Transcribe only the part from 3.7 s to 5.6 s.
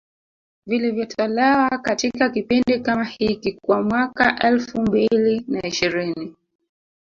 mwaka elfu mbili